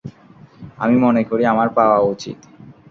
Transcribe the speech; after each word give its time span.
আমি 0.77 0.95
মনে 0.97 1.21
করি, 1.23 1.43
আমার 1.45 1.67
পাওয়া 1.69 1.97
উচিত। 2.05 2.37